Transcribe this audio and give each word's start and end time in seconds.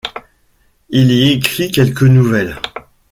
Il 0.89 1.11
y 1.11 1.29
écrit 1.29 1.69
quelques 1.71 2.01
nouvelles. 2.01 2.57